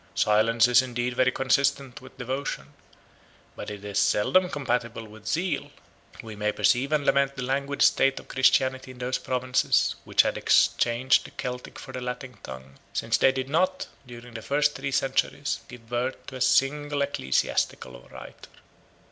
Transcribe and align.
173 0.15 0.33
Silence 0.33 0.67
is 0.67 0.81
indeed 0.81 1.13
very 1.15 1.31
consistent 1.31 2.01
with 2.01 2.17
devotion; 2.17 2.73
but 3.55 3.69
as 3.69 3.77
it 3.77 3.85
is 3.85 3.99
seldom 3.99 4.49
compatible 4.49 5.05
with 5.07 5.27
zeal, 5.27 5.69
we 6.23 6.35
may 6.35 6.51
perceive 6.51 6.91
and 6.91 7.05
lament 7.05 7.35
the 7.35 7.43
languid 7.43 7.83
state 7.83 8.19
of 8.19 8.27
Christianity 8.27 8.89
in 8.89 8.97
those 8.97 9.19
provinces 9.19 9.93
which 10.03 10.23
had 10.23 10.39
exchanged 10.39 11.25
the 11.25 11.29
Celtic 11.29 11.77
for 11.77 11.91
the 11.91 12.01
Latin 12.01 12.35
tongue, 12.41 12.79
since 12.93 13.15
they 13.19 13.31
did 13.31 13.47
not, 13.47 13.85
during 14.07 14.33
the 14.33 14.41
three 14.41 14.57
first 14.89 14.93
centuries, 14.97 15.59
give 15.67 15.87
birth 15.87 16.15
to 16.25 16.35
a 16.35 16.41
single 16.41 17.03
ecclesiastical 17.03 18.09
writer. 18.11 18.49